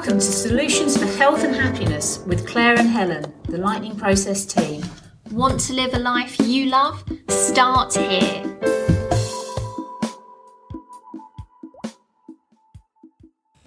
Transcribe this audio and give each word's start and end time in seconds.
Welcome 0.00 0.18
to 0.18 0.32
Solutions 0.32 0.96
for 0.96 1.04
Health 1.04 1.44
and 1.44 1.54
Happiness 1.54 2.20
with 2.20 2.48
Claire 2.48 2.78
and 2.78 2.88
Helen, 2.88 3.34
the 3.50 3.58
Lightning 3.58 3.94
Process 3.94 4.46
team. 4.46 4.82
Want 5.30 5.60
to 5.60 5.74
live 5.74 5.92
a 5.92 5.98
life 5.98 6.40
you 6.40 6.70
love? 6.70 7.04
Start 7.28 7.92
here. 7.96 8.58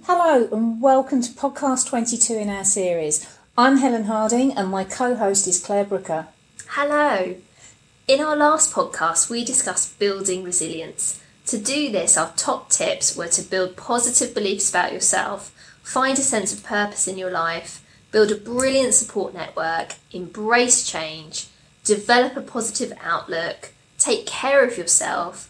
Hello, 0.06 0.50
and 0.52 0.82
welcome 0.82 1.22
to 1.22 1.32
podcast 1.34 1.88
22 1.90 2.34
in 2.34 2.50
our 2.50 2.64
series. 2.64 3.38
I'm 3.56 3.78
Helen 3.78 4.06
Harding, 4.06 4.54
and 4.54 4.70
my 4.70 4.86
co 4.86 5.14
host 5.14 5.48
is 5.48 5.64
Claire 5.64 5.86
Brooker. 5.86 6.30
Hello. 6.70 7.36
In 8.08 8.22
our 8.22 8.36
last 8.36 8.74
podcast, 8.74 9.30
we 9.30 9.46
discussed 9.46 10.00
building 10.00 10.44
resilience. 10.44 11.22
To 11.46 11.60
do 11.60 11.92
this, 11.92 12.18
our 12.18 12.34
top 12.36 12.72
tips 12.72 13.16
were 13.16 13.28
to 13.28 13.44
build 13.44 13.78
positive 13.78 14.34
beliefs 14.34 14.72
about 14.72 14.94
yourself, 14.94 15.52
find 15.84 16.18
a 16.18 16.22
sense 16.22 16.52
of 16.52 16.64
purpose 16.64 17.08
in 17.08 17.18
your 17.18 17.30
life, 17.30 17.84
build 18.12 18.32
a 18.32 18.36
brilliant 18.36 18.96
support 18.96 19.34
network, 19.34 19.96
embrace 20.12 20.90
change, 20.90 21.48
develop 21.84 22.36
a 22.36 22.42
positive 22.42 22.94
outlook, 23.04 23.72
take 24.00 24.26
care 24.26 24.66
of 24.66 24.78
yourself, 24.78 25.50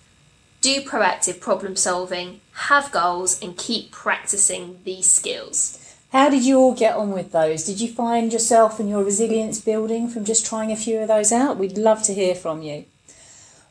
do 0.59 0.81
proactive 0.81 1.39
problem 1.39 1.75
solving, 1.75 2.41
have 2.53 2.91
goals, 2.91 3.41
and 3.41 3.57
keep 3.57 3.91
practicing 3.91 4.79
these 4.83 5.09
skills. 5.09 5.79
How 6.11 6.29
did 6.29 6.45
you 6.45 6.59
all 6.59 6.75
get 6.75 6.95
on 6.95 7.11
with 7.11 7.31
those? 7.31 7.63
Did 7.63 7.81
you 7.81 7.91
find 7.91 8.31
yourself 8.31 8.79
and 8.79 8.87
your 8.87 9.03
resilience 9.03 9.59
building 9.59 10.07
from 10.07 10.25
just 10.25 10.45
trying 10.45 10.71
a 10.71 10.75
few 10.75 10.99
of 10.99 11.07
those 11.07 11.31
out? 11.31 11.57
We'd 11.57 11.77
love 11.77 12.03
to 12.03 12.13
hear 12.13 12.35
from 12.35 12.61
you. 12.61 12.85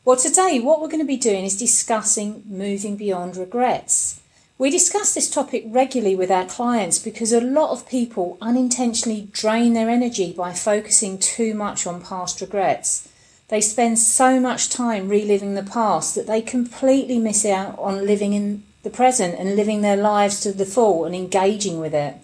Well, 0.05 0.17
today, 0.17 0.59
what 0.59 0.81
we're 0.81 0.89
going 0.89 0.99
to 0.99 1.05
be 1.05 1.15
doing 1.15 1.45
is 1.45 1.57
discussing 1.57 2.43
moving 2.45 2.97
beyond 2.97 3.37
regrets. 3.37 4.19
We 4.63 4.69
discuss 4.69 5.13
this 5.13 5.29
topic 5.29 5.65
regularly 5.67 6.15
with 6.15 6.31
our 6.31 6.45
clients 6.45 6.97
because 6.97 7.33
a 7.33 7.41
lot 7.41 7.71
of 7.71 7.85
people 7.85 8.37
unintentionally 8.39 9.27
drain 9.33 9.73
their 9.73 9.89
energy 9.89 10.31
by 10.31 10.53
focusing 10.53 11.17
too 11.17 11.53
much 11.53 11.85
on 11.85 12.01
past 12.01 12.39
regrets. 12.39 13.09
They 13.49 13.59
spend 13.59 13.99
so 13.99 14.39
much 14.39 14.69
time 14.69 15.09
reliving 15.09 15.55
the 15.55 15.63
past 15.63 16.15
that 16.15 16.27
they 16.27 16.41
completely 16.41 17.19
miss 17.19 17.43
out 17.43 17.77
on 17.77 18.05
living 18.05 18.31
in 18.31 18.63
the 18.83 18.89
present 18.89 19.37
and 19.37 19.57
living 19.57 19.81
their 19.81 19.97
lives 19.97 20.39
to 20.43 20.53
the 20.53 20.65
full 20.65 21.03
and 21.03 21.13
engaging 21.13 21.81
with 21.81 21.93
it. 21.93 22.15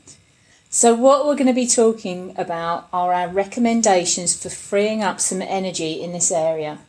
So, 0.69 0.95
what 0.95 1.25
we're 1.25 1.35
going 1.35 1.47
to 1.47 1.53
be 1.53 1.67
talking 1.67 2.33
about 2.37 2.87
are 2.93 3.11
our 3.11 3.27
recommendations 3.27 4.41
for 4.41 4.47
freeing 4.47 5.03
up 5.03 5.19
some 5.19 5.41
energy 5.41 6.01
in 6.01 6.13
this 6.13 6.31
area. 6.31 6.79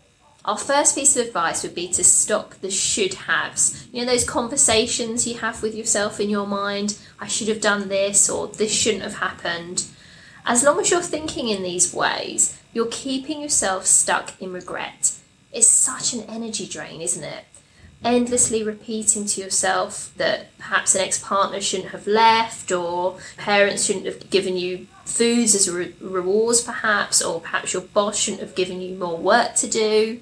Our 0.51 0.59
first 0.59 0.97
piece 0.97 1.17
of 1.17 1.29
advice 1.29 1.63
would 1.63 1.77
be 1.77 1.87
to 1.93 2.03
stop 2.03 2.55
the 2.55 2.73
should 2.73 3.15
haves. 3.15 3.87
You 3.93 4.01
know, 4.01 4.11
those 4.11 4.25
conversations 4.25 5.25
you 5.25 5.39
have 5.39 5.63
with 5.63 5.77
yourself 5.77 6.19
in 6.19 6.29
your 6.29 6.45
mind 6.45 6.99
I 7.21 7.29
should 7.29 7.47
have 7.47 7.61
done 7.61 7.89
this, 7.89 8.29
or 8.29 8.49
this 8.49 8.75
shouldn't 8.75 9.05
have 9.05 9.19
happened. 9.19 9.85
As 10.45 10.65
long 10.65 10.81
as 10.81 10.91
you're 10.91 11.03
thinking 11.03 11.47
in 11.51 11.63
these 11.63 11.95
ways, 11.95 12.61
you're 12.73 12.89
keeping 12.91 13.41
yourself 13.41 13.87
stuck 13.87 14.43
in 14.43 14.53
regret. 14.53 15.13
It's 15.53 15.69
such 15.69 16.15
an 16.15 16.23
energy 16.23 16.67
drain, 16.67 17.01
isn't 17.01 17.23
it? 17.23 17.45
Endlessly 18.03 18.65
repeating 18.65 19.27
to 19.27 19.41
yourself 19.41 20.13
that 20.17 20.49
perhaps 20.59 20.97
an 20.97 21.03
ex 21.03 21.21
partner 21.21 21.61
shouldn't 21.61 21.91
have 21.91 22.09
left, 22.09 22.73
or 22.73 23.19
parents 23.37 23.85
shouldn't 23.85 24.07
have 24.07 24.31
given 24.31 24.57
you 24.57 24.89
foods 25.05 25.55
as 25.55 25.71
re- 25.71 25.95
rewards, 26.01 26.61
perhaps, 26.61 27.23
or 27.23 27.41
perhaps 27.41 27.73
your 27.73 27.83
boss 27.83 28.19
shouldn't 28.19 28.43
have 28.43 28.57
given 28.57 28.81
you 28.81 28.97
more 28.97 29.17
work 29.17 29.55
to 29.55 29.69
do. 29.69 30.19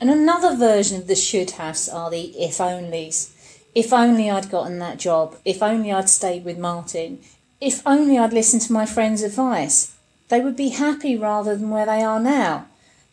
And 0.00 0.10
another 0.10 0.56
version 0.56 0.96
of 0.96 1.06
the 1.06 1.16
should 1.16 1.52
haves 1.52 1.88
are 1.88 2.10
the 2.10 2.26
if 2.38 2.58
onlys. 2.58 3.30
If 3.74 3.92
only 3.92 4.30
I'd 4.30 4.50
gotten 4.50 4.78
that 4.78 4.98
job. 4.98 5.36
If 5.44 5.62
only 5.62 5.92
I'd 5.92 6.08
stayed 6.08 6.44
with 6.44 6.58
Martin. 6.58 7.20
If 7.60 7.84
only 7.86 8.16
I'd 8.18 8.32
listened 8.32 8.62
to 8.62 8.72
my 8.72 8.86
friend's 8.86 9.22
advice. 9.22 9.94
They 10.28 10.40
would 10.40 10.56
be 10.56 10.70
happy 10.70 11.16
rather 11.16 11.56
than 11.56 11.70
where 11.70 11.86
they 11.86 12.02
are 12.02 12.20
now. 12.20 12.66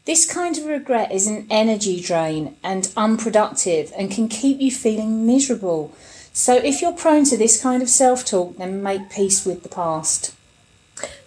This 0.06 0.32
kind 0.32 0.56
of 0.58 0.66
regret 0.66 1.12
is 1.12 1.26
an 1.26 1.48
energy 1.50 2.00
drain 2.00 2.56
and 2.64 2.92
unproductive 2.96 3.92
and 3.98 4.12
can 4.12 4.30
keep 4.30 4.62
you 4.62 4.70
feeling 4.70 5.26
miserable. 5.26 5.96
So 6.32 6.56
if 6.56 6.82
you're 6.82 6.94
prone 6.94 7.24
to 7.26 7.38
this 7.38 7.60
kind 7.60 7.82
of 7.82 7.90
self 7.90 8.24
talk, 8.24 8.58
then 8.58 8.84
make 8.84 9.10
peace 9.10 9.46
with 9.46 9.64
the 9.64 9.70
past. 9.70 10.36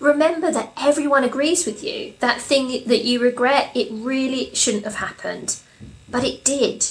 Remember 0.01 0.51
that 0.51 0.73
everyone 0.77 1.25
agrees 1.25 1.67
with 1.67 1.83
you. 1.83 2.15
That 2.21 2.41
thing 2.41 2.85
that 2.87 3.05
you 3.05 3.21
regret, 3.21 3.71
it 3.75 3.89
really 3.91 4.55
shouldn't 4.55 4.85
have 4.85 4.97
happened. 4.97 5.59
But 6.09 6.25
it 6.25 6.45
did. 6.45 6.87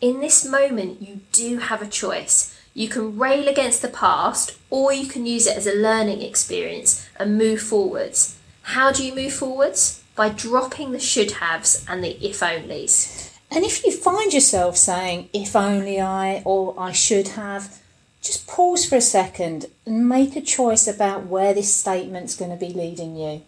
In 0.00 0.20
this 0.20 0.44
moment, 0.44 1.02
you 1.02 1.20
do 1.32 1.58
have 1.58 1.82
a 1.82 1.86
choice. 1.86 2.58
You 2.74 2.88
can 2.88 3.18
rail 3.18 3.46
against 3.48 3.82
the 3.82 3.88
past, 3.88 4.56
or 4.68 4.92
you 4.92 5.06
can 5.06 5.26
use 5.26 5.46
it 5.46 5.56
as 5.56 5.66
a 5.66 5.74
learning 5.74 6.22
experience 6.22 7.08
and 7.16 7.38
move 7.38 7.60
forwards. 7.60 8.36
How 8.62 8.90
do 8.90 9.06
you 9.06 9.14
move 9.14 9.32
forwards? 9.32 10.02
By 10.16 10.28
dropping 10.30 10.92
the 10.92 11.00
should 11.00 11.32
haves 11.32 11.84
and 11.88 12.02
the 12.02 12.12
if 12.24 12.40
onlys. 12.40 13.30
And 13.50 13.64
if 13.64 13.84
you 13.84 13.92
find 13.92 14.32
yourself 14.32 14.76
saying, 14.76 15.28
if 15.32 15.54
only 15.54 16.00
I, 16.00 16.42
or 16.44 16.74
I 16.78 16.92
should 16.92 17.28
have, 17.28 17.78
just 18.24 18.46
pause 18.46 18.86
for 18.86 18.96
a 18.96 19.02
second 19.02 19.66
and 19.84 20.08
make 20.08 20.34
a 20.34 20.40
choice 20.40 20.88
about 20.88 21.26
where 21.26 21.52
this 21.52 21.74
statement's 21.74 22.34
going 22.34 22.50
to 22.50 22.56
be 22.56 22.72
leading 22.72 23.16
you. 23.16 23.42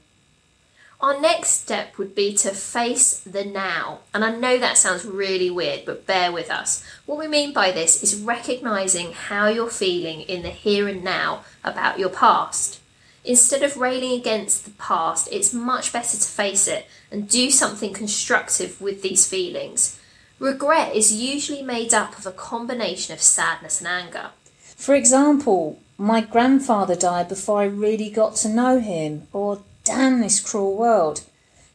Our 1.01 1.19
next 1.21 1.63
step 1.63 1.99
would 1.99 2.15
be 2.15 2.35
to 2.37 2.51
face 2.51 3.21
the 3.21 3.45
now. 3.45 4.01
And 4.15 4.25
I 4.25 4.35
know 4.35 4.59
that 4.59 4.79
sounds 4.79 5.05
really 5.05 5.51
weird, 5.51 5.85
but 5.85 6.07
bear 6.07 6.31
with 6.31 6.51
us. 6.51 6.85
What 7.07 7.19
we 7.19 7.27
mean 7.27 7.53
by 7.53 7.71
this 7.73 8.03
is 8.03 8.21
recognizing 8.21 9.13
how 9.13 9.49
you're 9.49 9.71
feeling 9.71 10.23
in 10.23 10.43
the 10.43 10.51
here 10.51 10.89
and 10.89 11.03
now 11.03 11.45
about 11.65 11.99
your 11.99 12.09
past. 12.09 12.81
Instead 13.25 13.63
of 13.63 13.77
railing 13.77 14.13
against 14.13 14.65
the 14.65 14.71
past, 14.73 15.29
it's 15.33 15.53
much 15.53 15.93
better 15.93 16.17
to 16.17 16.23
face 16.23 16.69
it 16.69 16.87
and 17.11 17.29
do 17.29 17.51
something 17.51 17.93
constructive 17.93 18.81
with 18.81 19.03
these 19.03 19.29
feelings. 19.29 19.99
Regret 20.39 20.95
is 20.95 21.15
usually 21.15 21.63
made 21.63 21.93
up 21.93 22.19
of 22.19 22.27
a 22.27 22.33
combination 22.33 23.13
of 23.13 23.21
sadness 23.21 23.81
and 23.81 23.89
anger. 23.89 24.31
For 24.77 24.95
example, 24.95 25.81
my 25.99 26.21
grandfather 26.21 26.95
died 26.95 27.29
before 27.29 27.61
I 27.61 27.65
really 27.65 28.11
got 28.11 28.37
to 28.37 28.49
know 28.49 28.79
him, 28.79 29.27
or 29.33 29.63
damn 29.83 30.21
this 30.21 30.39
cruel 30.39 30.77
world. 30.77 31.23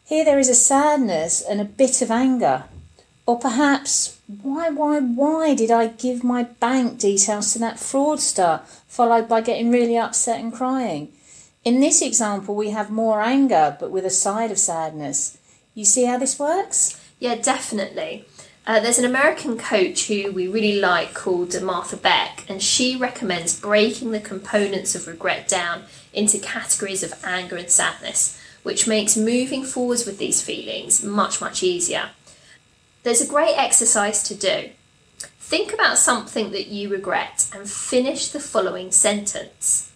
Here 0.06 0.24
there 0.24 0.40
is 0.40 0.50
a 0.50 0.56
sadness 0.56 1.42
and 1.42 1.60
a 1.60 1.66
bit 1.66 2.02
of 2.02 2.12
anger. 2.12 2.66
Or 3.26 3.40
perhaps, 3.40 4.20
why, 4.42 4.70
why, 4.70 5.00
why 5.00 5.56
did 5.56 5.72
I 5.72 5.88
give 5.88 6.24
my 6.24 6.44
bank 6.44 7.00
details 7.00 7.54
to 7.54 7.60
that 7.60 7.78
fraudster, 7.78 8.62
followed 8.88 9.28
by 9.28 9.42
getting 9.42 9.72
really 9.72 9.98
upset 9.98 10.40
and 10.40 10.54
crying? 10.54 11.12
In 11.64 11.80
this 11.80 12.02
example, 12.02 12.56
we 12.56 12.72
have 12.72 12.90
more 12.90 13.22
anger, 13.22 13.78
but 13.80 13.92
with 13.92 14.06
a 14.06 14.10
side 14.10 14.52
of 14.52 14.60
sadness. 14.60 15.38
You 15.74 15.86
see 15.86 16.06
how 16.06 16.18
this 16.18 16.40
works? 16.40 17.00
Yeah, 17.20 17.36
definitely. 17.36 18.26
Uh, 18.66 18.80
there's 18.80 19.00
an 19.00 19.06
American 19.06 19.58
coach 19.58 20.08
who 20.08 20.32
we 20.32 20.48
really 20.48 20.80
like 20.80 21.16
called 21.16 21.60
Martha 21.64 21.98
Beck, 21.98 22.46
and 22.48 22.62
she 22.62 22.96
recommends 22.96 23.60
breaking 23.60 24.12
the 24.12 24.20
components 24.20 24.94
of 24.94 25.08
regret 25.08 25.48
down 25.48 25.84
into 26.14 26.38
categories 26.38 27.02
of 27.02 27.14
anger 27.24 27.56
and 27.56 27.72
sadness, 27.72 28.40
which 28.62 28.88
makes 28.88 29.18
moving 29.18 29.64
forwards 29.64 30.06
with 30.06 30.20
these 30.20 30.44
feelings 30.44 31.04
much, 31.04 31.42
much 31.42 31.64
easier. 31.64 32.12
There's 33.02 33.22
a 33.22 33.28
great 33.28 33.56
exercise 33.58 34.22
to 34.24 34.36
do. 34.36 34.70
Think 35.40 35.74
about 35.74 35.98
something 35.98 36.52
that 36.52 36.68
you 36.68 36.88
regret 36.88 37.50
and 37.54 37.68
finish 37.68 38.28
the 38.28 38.40
following 38.40 38.92
sentence 38.92 39.92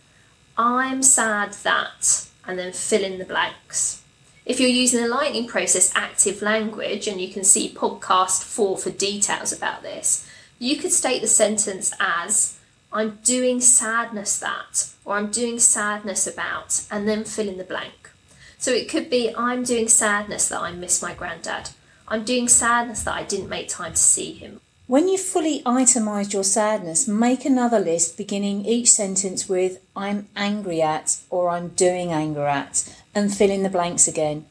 I'm 0.58 1.04
sad 1.04 1.54
that, 1.64 2.28
and 2.48 2.58
then 2.58 2.74
fill 2.74 3.04
in 3.04 3.20
the 3.20 3.26
blanks. 3.26 4.02
If 4.46 4.60
you're 4.60 4.70
using 4.70 5.02
the 5.02 5.08
Lightning 5.08 5.48
Process 5.48 5.92
active 5.96 6.44
language, 6.44 7.08
and 7.08 7.20
you 7.20 7.34
can 7.34 7.44
see 7.44 7.74
podcast 7.74 8.44
4 8.44 8.78
for 8.78 8.92
details 8.92 9.52
about 9.52 9.82
this, 9.82 10.30
you 10.60 10.78
could 10.78 10.92
state 10.92 11.24
the 11.24 11.28
sentence 11.28 11.92
as 12.00 12.60
I'm 12.94 13.18
doing 13.24 13.60
sadness 13.60 14.38
that, 14.38 14.92
or 15.04 15.16
I'm 15.16 15.32
doing 15.32 15.58
sadness 15.58 16.28
about, 16.28 16.86
and 16.92 17.08
then 17.08 17.24
fill 17.24 17.50
in 17.50 17.58
the 17.58 17.64
blank. 17.64 18.12
So 18.60 18.70
it 18.72 18.88
could 18.88 19.10
be 19.10 19.34
I'm 19.36 19.64
doing 19.64 19.88
sadness 19.88 20.48
that 20.50 20.62
I 20.62 20.72
miss 20.72 21.02
my 21.02 21.16
granddad. 21.16 21.72
I'm 22.08 22.24
doing 22.24 22.48
sadness 22.48 23.02
that 23.04 23.16
I 23.16 23.24
didn't 23.24 23.50
make 23.50 23.68
time 23.68 23.94
to 23.94 23.98
see 23.98 24.34
him. 24.34 24.62
When 24.86 25.08
you've 25.08 25.22
fully 25.22 25.64
itemised 25.66 26.34
your 26.34 26.44
sadness, 26.44 27.08
make 27.08 27.44
another 27.44 27.80
list 27.80 28.16
beginning 28.16 28.66
each 28.66 28.92
sentence 28.92 29.50
with 29.50 29.80
I'm 29.96 30.28
angry 30.36 30.84
at 30.84 31.18
or 31.32 31.50
I'm 31.50 31.70
doing 31.70 32.12
anger 32.12 32.46
at 32.46 32.88
and 33.16 33.34
fill 33.34 33.50
in 33.50 33.64
the 33.64 33.70
blanks 33.70 34.08
again. 34.08 34.46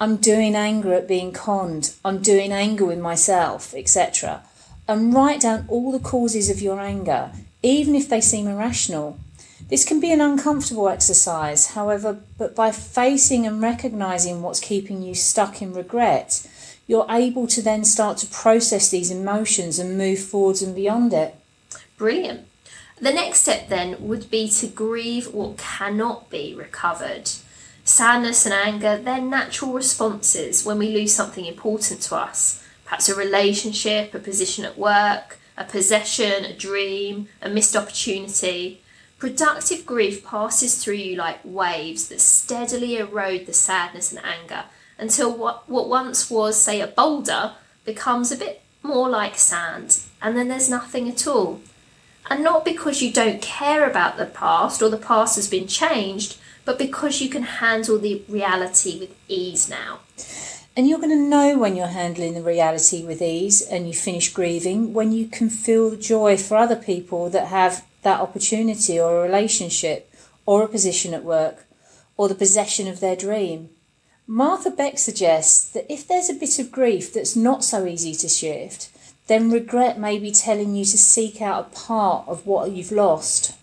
I'm 0.00 0.16
doing 0.16 0.56
anger 0.56 0.92
at 0.94 1.06
being 1.06 1.32
conned, 1.32 1.94
I'm 2.04 2.22
doing 2.22 2.50
anger 2.50 2.84
with 2.84 2.98
myself, 2.98 3.72
etc. 3.74 4.42
And 4.88 5.14
write 5.14 5.42
down 5.42 5.66
all 5.68 5.92
the 5.92 6.00
causes 6.00 6.50
of 6.50 6.60
your 6.60 6.80
anger, 6.80 7.30
even 7.62 7.94
if 7.94 8.08
they 8.08 8.20
seem 8.20 8.48
irrational. 8.48 9.18
This 9.68 9.84
can 9.84 10.00
be 10.00 10.10
an 10.10 10.20
uncomfortable 10.20 10.88
exercise, 10.88 11.68
however, 11.68 12.18
but 12.36 12.56
by 12.56 12.72
facing 12.72 13.46
and 13.46 13.62
recognising 13.62 14.42
what's 14.42 14.58
keeping 14.58 15.02
you 15.02 15.14
stuck 15.14 15.62
in 15.62 15.72
regret, 15.72 16.46
you're 16.86 17.06
able 17.08 17.46
to 17.46 17.62
then 17.62 17.84
start 17.84 18.18
to 18.18 18.26
process 18.26 18.90
these 18.90 19.10
emotions 19.10 19.78
and 19.78 19.96
move 19.96 20.18
forwards 20.18 20.62
and 20.62 20.74
beyond 20.74 21.12
it. 21.12 21.36
Brilliant. 21.96 22.46
The 23.00 23.12
next 23.12 23.42
step 23.42 23.68
then 23.68 23.96
would 24.06 24.30
be 24.30 24.48
to 24.48 24.66
grieve 24.66 25.32
what 25.32 25.58
cannot 25.58 26.28
be 26.28 26.54
recovered. 26.54 27.30
Sadness 27.84 28.46
and 28.46 28.54
anger, 28.54 28.96
they're 28.96 29.20
natural 29.20 29.72
responses 29.72 30.64
when 30.64 30.78
we 30.78 30.94
lose 30.94 31.14
something 31.14 31.46
important 31.46 32.00
to 32.02 32.16
us, 32.16 32.64
perhaps 32.84 33.08
a 33.08 33.14
relationship, 33.14 34.14
a 34.14 34.20
position 34.20 34.64
at 34.64 34.78
work, 34.78 35.40
a 35.56 35.64
possession, 35.64 36.44
a 36.44 36.56
dream, 36.56 37.28
a 37.40 37.48
missed 37.48 37.74
opportunity. 37.74 38.80
Productive 39.18 39.84
grief 39.84 40.24
passes 40.24 40.82
through 40.82 40.94
you 40.94 41.16
like 41.16 41.40
waves 41.44 42.08
that 42.08 42.20
steadily 42.20 42.98
erode 42.98 43.46
the 43.46 43.52
sadness 43.52 44.12
and 44.12 44.24
anger 44.24 44.64
until 44.96 45.36
what, 45.36 45.68
what 45.68 45.88
once 45.88 46.30
was, 46.30 46.60
say, 46.62 46.80
a 46.80 46.86
boulder 46.86 47.54
becomes 47.84 48.30
a 48.30 48.36
bit 48.36 48.62
more 48.82 49.08
like 49.08 49.36
sand, 49.36 49.98
and 50.20 50.36
then 50.36 50.48
there's 50.48 50.70
nothing 50.70 51.08
at 51.08 51.26
all. 51.26 51.60
And 52.30 52.42
not 52.42 52.64
because 52.64 53.02
you 53.02 53.12
don't 53.12 53.42
care 53.42 53.88
about 53.88 54.16
the 54.16 54.26
past 54.26 54.82
or 54.82 54.88
the 54.88 54.96
past 54.96 55.36
has 55.36 55.48
been 55.48 55.66
changed, 55.66 56.38
but 56.64 56.78
because 56.78 57.20
you 57.20 57.28
can 57.28 57.42
handle 57.42 57.98
the 57.98 58.22
reality 58.28 58.98
with 58.98 59.14
ease 59.28 59.68
now. 59.68 60.00
And 60.76 60.88
you're 60.88 60.98
going 60.98 61.10
to 61.10 61.28
know 61.28 61.58
when 61.58 61.76
you're 61.76 61.88
handling 61.88 62.34
the 62.34 62.42
reality 62.42 63.04
with 63.04 63.20
ease 63.20 63.60
and 63.60 63.86
you 63.86 63.92
finish 63.92 64.32
grieving 64.32 64.94
when 64.94 65.12
you 65.12 65.26
can 65.26 65.50
feel 65.50 65.90
the 65.90 65.98
joy 65.98 66.36
for 66.38 66.56
other 66.56 66.76
people 66.76 67.28
that 67.30 67.48
have 67.48 67.84
that 68.02 68.20
opportunity 68.20 68.98
or 68.98 69.18
a 69.18 69.22
relationship 69.22 70.12
or 70.46 70.62
a 70.62 70.68
position 70.68 71.12
at 71.12 71.24
work 71.24 71.66
or 72.16 72.28
the 72.28 72.34
possession 72.34 72.88
of 72.88 73.00
their 73.00 73.16
dream. 73.16 73.68
Martha 74.26 74.70
Beck 74.70 74.98
suggests 74.98 75.68
that 75.72 75.92
if 75.92 76.08
there's 76.08 76.30
a 76.30 76.34
bit 76.34 76.58
of 76.58 76.72
grief 76.72 77.12
that's 77.12 77.36
not 77.36 77.64
so 77.64 77.84
easy 77.84 78.14
to 78.14 78.28
shift, 78.28 78.88
then 79.26 79.50
regret 79.50 79.98
may 79.98 80.18
be 80.18 80.30
telling 80.30 80.74
you 80.74 80.84
to 80.84 80.98
seek 80.98 81.40
out 81.40 81.66
a 81.66 81.74
part 81.74 82.28
of 82.28 82.46
what 82.46 82.72
you've 82.72 82.92
lost. 82.92 83.56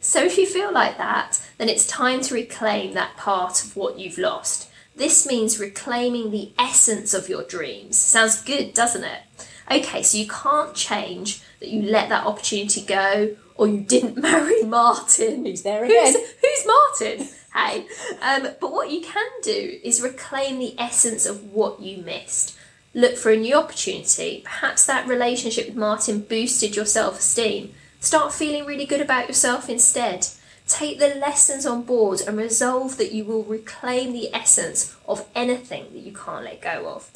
So 0.00 0.22
if 0.22 0.36
you 0.36 0.46
feel 0.46 0.72
like 0.72 0.98
that, 0.98 1.40
then 1.56 1.68
it's 1.68 1.86
time 1.86 2.20
to 2.22 2.34
reclaim 2.34 2.94
that 2.94 3.16
part 3.16 3.64
of 3.64 3.76
what 3.76 3.98
you've 3.98 4.18
lost. 4.18 4.68
This 4.96 5.26
means 5.26 5.58
reclaiming 5.58 6.30
the 6.30 6.52
essence 6.58 7.14
of 7.14 7.28
your 7.28 7.42
dreams. 7.42 7.96
Sounds 7.98 8.42
good, 8.42 8.74
doesn't 8.74 9.04
it? 9.04 9.22
Okay, 9.70 10.02
so 10.02 10.18
you 10.18 10.28
can't 10.28 10.74
change 10.74 11.42
that 11.60 11.70
you 11.70 11.82
let 11.82 12.10
that 12.10 12.26
opportunity 12.26 12.82
go 12.82 13.36
or 13.56 13.66
you 13.66 13.80
didn't 13.80 14.16
marry 14.20 14.62
Martin. 14.62 15.46
Who's 15.46 15.62
there 15.62 15.84
again? 15.84 16.12
Who's, 16.12 16.34
who's 16.40 16.66
Martin? 16.66 17.28
hey. 17.54 17.86
Um, 18.20 18.48
but 18.60 18.72
what 18.72 18.90
you 18.90 19.00
can 19.00 19.26
do 19.42 19.78
is 19.82 20.02
reclaim 20.02 20.58
the 20.58 20.74
essence 20.78 21.26
of 21.26 21.52
what 21.52 21.80
you 21.80 21.98
missed. 22.02 22.56
Look 22.94 23.16
for 23.16 23.30
a 23.30 23.36
new 23.36 23.56
opportunity. 23.56 24.42
Perhaps 24.44 24.86
that 24.86 25.06
relationship 25.06 25.66
with 25.66 25.76
Martin 25.76 26.20
boosted 26.20 26.76
your 26.76 26.86
self 26.86 27.18
esteem 27.18 27.74
Start 28.04 28.34
feeling 28.34 28.66
really 28.66 28.84
good 28.84 29.00
about 29.00 29.28
yourself 29.28 29.70
instead. 29.70 30.26
Take 30.68 30.98
the 30.98 31.14
lessons 31.14 31.64
on 31.64 31.84
board 31.84 32.20
and 32.20 32.36
resolve 32.36 32.98
that 32.98 33.12
you 33.12 33.24
will 33.24 33.42
reclaim 33.44 34.12
the 34.12 34.28
essence 34.34 34.94
of 35.08 35.26
anything 35.34 35.86
that 35.94 36.00
you 36.00 36.12
can't 36.12 36.44
let 36.44 36.60
go 36.60 36.86
of. 36.86 37.10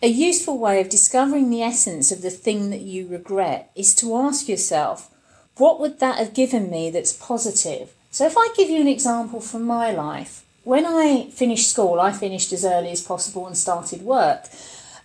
A 0.00 0.06
useful 0.06 0.56
way 0.56 0.80
of 0.80 0.88
discovering 0.88 1.50
the 1.50 1.62
essence 1.62 2.12
of 2.12 2.22
the 2.22 2.30
thing 2.30 2.70
that 2.70 2.82
you 2.82 3.08
regret 3.08 3.72
is 3.74 3.92
to 3.96 4.16
ask 4.16 4.48
yourself, 4.48 5.12
what 5.56 5.80
would 5.80 5.98
that 5.98 6.18
have 6.18 6.32
given 6.32 6.70
me 6.70 6.92
that's 6.92 7.12
positive? 7.12 7.92
So, 8.12 8.24
if 8.24 8.36
I 8.38 8.54
give 8.56 8.70
you 8.70 8.80
an 8.80 8.86
example 8.86 9.40
from 9.40 9.64
my 9.64 9.90
life, 9.90 10.44
when 10.62 10.86
I 10.86 11.28
finished 11.30 11.68
school, 11.68 11.98
I 11.98 12.12
finished 12.12 12.52
as 12.52 12.64
early 12.64 12.92
as 12.92 13.02
possible 13.02 13.48
and 13.48 13.58
started 13.58 14.02
work. 14.02 14.44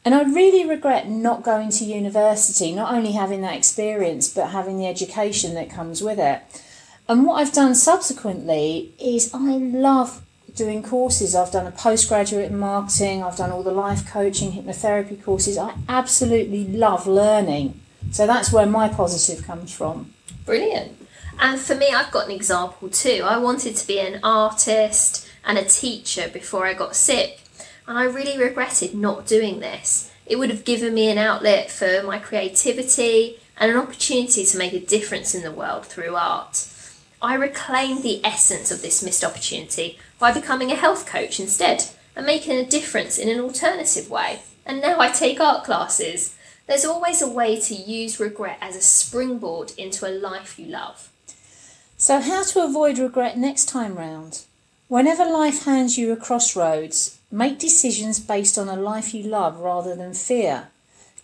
And 0.06 0.13
I 0.13 0.22
really 0.22 0.69
regret 0.69 1.10
not 1.10 1.42
going 1.42 1.72
to 1.72 1.84
university, 1.84 2.72
not 2.72 2.94
only 2.94 3.13
having 3.13 3.42
that 3.42 3.56
experience, 3.56 4.31
but 4.31 4.52
having 4.52 4.78
the 4.78 4.86
education 4.86 5.56
that 5.56 5.72
comes 5.72 6.04
with 6.04 6.19
it. 6.19 6.44
And 7.10 7.25
what 7.25 7.42
I've 7.42 7.52
done 7.52 7.74
subsequently 7.74 8.94
is 9.00 9.34
I 9.34 9.57
love 9.57 10.22
doing 10.56 10.84
courses. 10.84 11.36
I've 11.36 11.52
done 11.52 11.66
a 11.66 11.72
postgraduate 11.72 12.52
in 12.52 12.57
marketing, 12.57 13.24
I've 13.24 13.36
done 13.36 13.52
all 13.52 13.63
the 13.63 13.72
life 13.72 14.07
coaching, 14.07 14.52
hypnotherapy 14.52 15.22
courses. 15.22 15.57
I 15.57 15.74
absolutely 15.90 16.66
love 16.68 17.07
learning. 17.07 17.81
So 18.12 18.28
that's 18.28 18.54
where 18.54 18.68
my 18.68 18.88
positive 18.88 19.46
comes 19.46 19.74
from. 19.74 20.13
Brilliant. 20.46 20.98
And 21.40 21.60
for 21.60 21.75
me, 21.75 21.90
I've 21.90 22.12
got 22.12 22.28
an 22.28 22.31
example 22.31 22.90
too. 22.90 23.24
I 23.25 23.38
wanted 23.38 23.75
to 23.75 23.88
be 23.88 24.00
an 24.00 24.19
artist 24.24 25.28
and 25.44 25.57
a 25.57 25.66
teacher 25.66 26.30
before 26.31 26.66
I 26.66 26.74
got 26.74 26.96
sick 26.96 27.42
and 27.87 27.97
I 27.97 28.03
really 28.05 28.37
regretted 28.37 28.95
not 28.95 29.27
doing 29.27 29.59
this. 29.59 30.11
It 30.25 30.37
would 30.37 30.49
have 30.49 30.65
given 30.65 30.93
me 30.93 31.09
an 31.09 31.17
outlet 31.17 31.69
for 31.69 32.01
my 32.03 32.17
creativity 32.17 33.39
and 33.57 33.71
an 33.71 33.77
opportunity 33.77 34.45
to 34.45 34.57
make 34.57 34.73
a 34.73 34.79
difference 34.79 35.35
in 35.35 35.43
the 35.43 35.51
world 35.51 35.85
through 35.85 36.15
art. 36.15 36.67
I 37.21 37.35
reclaimed 37.35 38.03
the 38.03 38.23
essence 38.25 38.71
of 38.71 38.81
this 38.81 39.03
missed 39.03 39.23
opportunity 39.23 39.99
by 40.19 40.31
becoming 40.31 40.71
a 40.71 40.75
health 40.75 41.05
coach 41.05 41.39
instead 41.39 41.85
and 42.15 42.25
making 42.25 42.57
a 42.57 42.65
difference 42.65 43.17
in 43.17 43.29
an 43.29 43.39
alternative 43.39 44.09
way. 44.09 44.41
And 44.65 44.81
now 44.81 44.99
I 44.99 45.09
take 45.09 45.39
art 45.39 45.63
classes. 45.63 46.35
There's 46.67 46.85
always 46.85 47.21
a 47.21 47.29
way 47.29 47.59
to 47.61 47.75
use 47.75 48.19
regret 48.19 48.57
as 48.61 48.75
a 48.75 48.81
springboard 48.81 49.73
into 49.77 50.07
a 50.07 50.09
life 50.09 50.57
you 50.57 50.67
love. 50.67 51.09
So, 51.97 52.19
how 52.19 52.43
to 52.43 52.63
avoid 52.63 52.97
regret 52.97 53.37
next 53.37 53.65
time 53.65 53.95
round? 53.95 54.43
Whenever 54.87 55.25
life 55.25 55.65
hands 55.65 55.97
you 55.97 56.11
a 56.11 56.17
crossroads, 56.17 57.17
Make 57.35 57.59
decisions 57.59 58.17
based 58.21 58.57
on 58.57 58.69
a 58.69 58.77
life 58.77 59.13
you 59.13 59.23
love 59.23 59.59
rather 59.59 59.93
than 59.93 60.13
fear. 60.13 60.69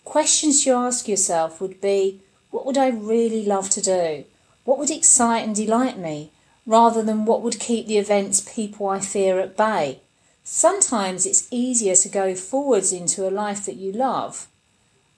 Questions 0.03 0.65
you 0.65 0.73
ask 0.73 1.07
yourself 1.07 1.61
would 1.61 1.79
be 1.79 2.19
what 2.49 2.65
would 2.65 2.77
I 2.77 2.89
really 2.89 3.45
love 3.45 3.69
to 3.69 3.81
do? 3.81 4.25
What 4.65 4.77
would 4.77 4.91
excite 4.91 5.45
and 5.45 5.55
delight 5.55 5.97
me? 5.97 6.31
Rather 6.65 7.01
than 7.01 7.23
what 7.23 7.41
would 7.41 7.61
keep 7.61 7.87
the 7.87 7.97
events, 7.97 8.41
people 8.41 8.89
I 8.89 8.99
fear 8.99 9.39
at 9.39 9.55
bay. 9.55 10.01
Sometimes 10.43 11.25
it's 11.25 11.47
easier 11.49 11.95
to 11.95 12.09
go 12.09 12.35
forwards 12.35 12.91
into 12.91 13.25
a 13.25 13.31
life 13.31 13.65
that 13.65 13.77
you 13.77 13.93
love. 13.93 14.49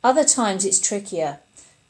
Other 0.03 0.23
times 0.23 0.63
it's 0.63 0.79
trickier. 0.79 1.39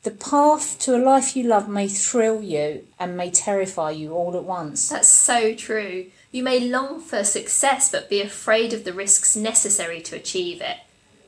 The 0.03 0.11
path 0.11 0.79
to 0.79 0.95
a 0.95 1.03
life 1.03 1.35
you 1.35 1.43
love 1.43 1.67
may 1.67 1.89
thrill 1.89 2.41
you 2.41 2.87
and 2.97 3.17
may 3.17 3.31
terrify 3.31 3.91
you 3.91 4.13
all 4.13 4.37
at 4.37 4.45
once. 4.45 4.87
That's 4.87 5.09
so 5.09 5.55
true. 5.55 6.05
You 6.33 6.43
may 6.43 6.59
long 6.59 6.99
for 6.99 7.23
success 7.23 7.91
but 7.91 8.09
be 8.09 8.19
afraid 8.19 8.73
of 8.73 8.85
the 8.85 8.91
risks 8.91 9.35
necessary 9.35 10.01
to 10.01 10.15
achieve 10.15 10.61
it. 10.61 10.77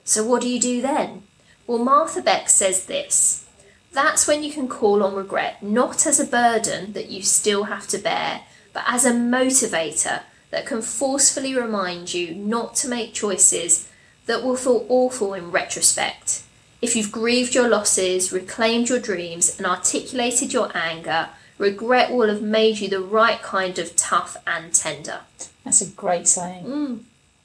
So, 0.03 0.23
what 0.25 0.41
do 0.41 0.49
you 0.49 0.59
do 0.59 0.81
then? 0.81 1.21
Well, 1.67 1.77
Martha 1.77 2.23
Beck 2.23 2.49
says 2.49 2.87
this 2.87 3.45
that's 3.93 4.27
when 4.27 4.43
you 4.43 4.51
can 4.51 4.67
call 4.67 5.03
on 5.03 5.13
regret 5.13 5.63
not 5.63 6.05
as 6.05 6.19
a 6.19 6.25
burden 6.25 6.91
that 6.93 7.09
you 7.09 7.21
still 7.21 7.65
have 7.65 7.87
to 7.89 7.99
bear, 7.99 8.41
but 8.73 8.83
as 8.87 9.05
a 9.05 9.11
motivator 9.11 10.23
that 10.49 10.65
can 10.65 10.81
forcefully 10.81 11.55
remind 11.55 12.13
you 12.13 12.33
not 12.33 12.75
to 12.77 12.89
make 12.89 13.13
choices 13.13 13.87
that 14.25 14.43
will 14.43 14.57
feel 14.57 14.87
awful 14.89 15.35
in 15.35 15.51
retrospect. 15.51 16.41
If 16.81 16.95
you've 16.95 17.11
grieved 17.11 17.53
your 17.53 17.69
losses, 17.69 18.33
reclaimed 18.33 18.89
your 18.89 18.99
dreams, 18.99 19.55
and 19.57 19.67
articulated 19.67 20.51
your 20.51 20.75
anger, 20.75 21.29
regret 21.57 22.11
will 22.11 22.27
have 22.27 22.41
made 22.41 22.79
you 22.79 22.89
the 22.89 23.01
right 23.01 23.41
kind 23.41 23.77
of 23.79 23.95
tough 23.95 24.37
and 24.45 24.73
tender. 24.73 25.21
That's 25.63 25.81
a 25.81 25.87
great 25.87 26.27
saying. 26.27 26.65
Mm. 26.65 26.99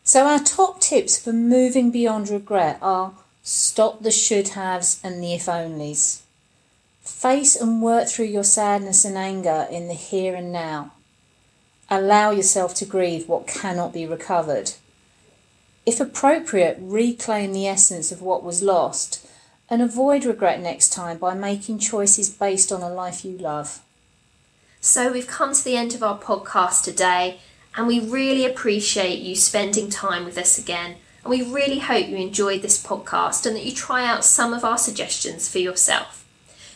So, 0.04 0.26
our 0.26 0.40
top 0.40 0.80
tips 0.80 1.22
for 1.22 1.32
moving 1.32 1.90
beyond 1.90 2.28
regret 2.28 2.78
are 2.82 3.14
stop 3.42 4.02
the 4.02 4.10
should 4.10 4.48
haves 4.50 5.00
and 5.04 5.22
the 5.22 5.34
if 5.34 5.46
onlys. 5.46 6.22
Face 7.00 7.56
and 7.56 7.82
work 7.82 8.08
through 8.08 8.26
your 8.26 8.44
sadness 8.44 9.04
and 9.04 9.16
anger 9.16 9.66
in 9.70 9.88
the 9.88 9.94
here 9.94 10.34
and 10.34 10.52
now. 10.52 10.92
Allow 11.88 12.30
yourself 12.30 12.74
to 12.76 12.86
grieve 12.86 13.28
what 13.28 13.46
cannot 13.46 13.92
be 13.92 14.06
recovered. 14.06 14.72
If 15.86 15.98
appropriate, 15.98 16.78
reclaim 16.80 17.52
the 17.52 17.66
essence 17.66 18.12
of 18.12 18.22
what 18.22 18.44
was 18.44 18.62
lost 18.62 19.26
and 19.68 19.80
avoid 19.80 20.24
regret 20.24 20.60
next 20.60 20.92
time 20.92 21.18
by 21.18 21.34
making 21.34 21.78
choices 21.78 22.28
based 22.28 22.70
on 22.70 22.82
a 22.82 22.92
life 22.92 23.24
you 23.24 23.36
love. 23.38 23.80
So 24.82 25.12
we've 25.12 25.26
come 25.26 25.52
to 25.52 25.62
the 25.62 25.76
end 25.76 25.94
of 25.94 26.02
our 26.02 26.18
podcast 26.18 26.84
today, 26.84 27.40
and 27.76 27.86
we 27.86 28.00
really 28.00 28.46
appreciate 28.46 29.18
you 29.18 29.36
spending 29.36 29.90
time 29.90 30.24
with 30.24 30.38
us 30.38 30.56
again. 30.56 30.96
And 31.22 31.30
we 31.30 31.42
really 31.42 31.80
hope 31.80 32.08
you 32.08 32.16
enjoyed 32.16 32.62
this 32.62 32.82
podcast 32.82 33.44
and 33.44 33.54
that 33.56 33.66
you 33.66 33.72
try 33.72 34.06
out 34.06 34.24
some 34.24 34.54
of 34.54 34.64
our 34.64 34.78
suggestions 34.78 35.50
for 35.50 35.58
yourself. 35.58 36.24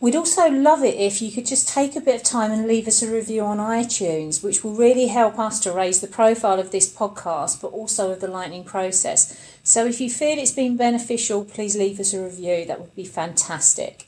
We'd 0.00 0.16
also 0.16 0.50
love 0.50 0.82
it 0.84 0.96
if 0.96 1.22
you 1.22 1.30
could 1.30 1.46
just 1.46 1.68
take 1.68 1.96
a 1.96 2.00
bit 2.00 2.16
of 2.16 2.22
time 2.22 2.50
and 2.50 2.66
leave 2.66 2.86
us 2.86 3.02
a 3.02 3.10
review 3.10 3.42
on 3.42 3.56
iTunes, 3.56 4.44
which 4.44 4.62
will 4.62 4.74
really 4.74 5.06
help 5.06 5.38
us 5.38 5.60
to 5.60 5.72
raise 5.72 6.00
the 6.00 6.06
profile 6.06 6.60
of 6.60 6.72
this 6.72 6.92
podcast, 6.94 7.62
but 7.62 7.68
also 7.68 8.10
of 8.10 8.20
the 8.20 8.28
lightning 8.28 8.64
process. 8.64 9.56
So 9.62 9.86
if 9.86 10.02
you 10.02 10.10
feel 10.10 10.38
it's 10.38 10.50
been 10.50 10.76
beneficial, 10.76 11.44
please 11.44 11.76
leave 11.76 11.98
us 12.00 12.12
a 12.12 12.22
review. 12.22 12.66
That 12.66 12.80
would 12.80 12.94
be 12.94 13.06
fantastic. 13.06 14.06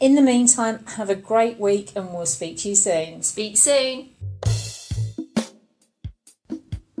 In 0.00 0.14
the 0.14 0.22
meantime, 0.22 0.84
have 0.96 1.10
a 1.10 1.14
great 1.14 1.60
week 1.60 1.92
and 1.94 2.12
we'll 2.12 2.26
speak 2.26 2.58
to 2.58 2.70
you 2.70 2.74
soon. 2.74 3.22
Speak 3.22 3.56
soon. 3.56 4.08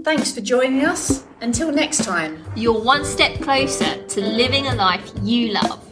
Thanks 0.06 0.32
for 0.32 0.40
joining 0.40 0.84
us. 0.84 1.24
Until 1.40 1.72
next 1.72 2.04
time. 2.04 2.44
You're 2.54 2.80
one 2.80 3.04
step 3.04 3.40
closer 3.40 4.00
to 4.06 4.20
living 4.20 4.68
a 4.68 4.74
life 4.76 5.10
you 5.24 5.52
love. 5.52 5.85